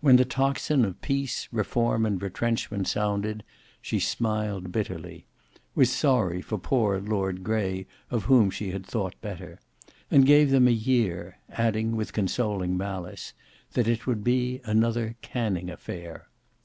When 0.00 0.16
the 0.16 0.24
tocsin 0.24 0.84
of 0.84 1.00
peace, 1.00 1.46
reform, 1.52 2.04
and 2.04 2.20
retrenchment 2.20 2.88
sounded, 2.88 3.44
she 3.80 4.00
smiled 4.00 4.72
bitterly; 4.72 5.26
was 5.76 5.92
sorry 5.92 6.42
for 6.42 6.58
poor 6.58 6.98
Lord 7.00 7.44
Grey 7.44 7.86
of 8.10 8.24
whom 8.24 8.50
she 8.50 8.72
had 8.72 8.84
thought 8.84 9.14
better, 9.20 9.60
and 10.10 10.26
gave 10.26 10.50
them 10.50 10.66
a 10.66 10.72
year, 10.72 11.38
adding 11.50 11.94
with 11.94 12.12
consoling 12.12 12.76
malice, 12.76 13.32
"that 13.74 13.86
it 13.86 14.08
would 14.08 14.24
be 14.24 14.60
another 14.64 15.14
Canning 15.22 15.70
affair." 15.70 16.26